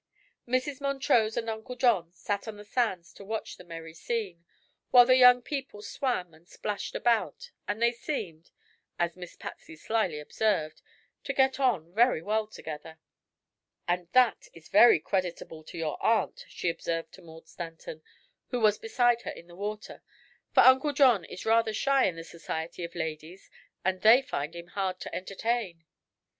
[0.47, 0.81] Mrs.
[0.81, 4.43] Montrose and Uncle John sat on the sands to watch the merry scene,
[4.89, 8.49] while the young people swam and splashed about, and they seemed
[8.97, 10.81] as Miss Patsy slyly observed
[11.25, 12.97] to "get on very well together."
[13.87, 18.01] "And that is very creditable to your aunt," she observed to Maud Stanton,
[18.47, 20.01] who was beside her in the water,
[20.51, 23.51] "for Uncle John is rather shy in the society of ladies
[23.85, 25.85] and they find him hard to entertain."